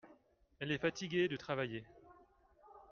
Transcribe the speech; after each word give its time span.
Elle 0.57 0.71
est 0.71 0.79
fatiguée 0.79 1.27
de 1.27 1.37
travailler. 1.37 1.83